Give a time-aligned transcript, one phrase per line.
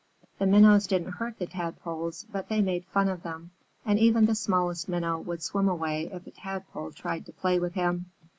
[0.39, 3.51] The Minnows didn't hurt the Tadpoles, but they made fun of them,
[3.85, 7.75] and even the smallest Minnow would swim away if a Tadpole tried to play with
[7.75, 8.07] him.